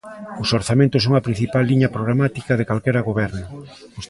Os 0.43 0.49
orzamentos 0.59 1.01
son 1.05 1.13
a 1.15 1.25
principal 1.27 1.63
liña 1.69 1.93
programática 1.95 2.53
de 2.55 2.67
calquera 2.69 3.05
goberno. 3.09 3.45